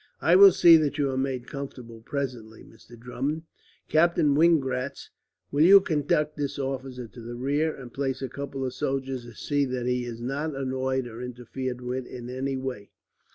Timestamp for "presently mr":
2.01-2.97